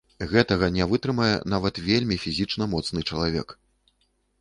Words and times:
Гэтага 0.29 0.69
не 0.77 0.87
вытрымае 0.93 1.29
нават 1.55 1.83
вельмі 1.91 2.19
фізічна 2.25 2.71
моцны 2.75 2.99
чалавек! 3.09 3.59